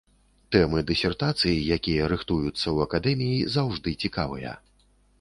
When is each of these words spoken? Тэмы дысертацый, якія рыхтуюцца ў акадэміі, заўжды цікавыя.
Тэмы 0.53 0.79
дысертацый, 0.91 1.55
якія 1.77 2.09
рыхтуюцца 2.15 2.51
ў 2.55 2.75
акадэміі, 2.89 3.39
заўжды 3.59 3.99
цікавыя. 4.07 4.61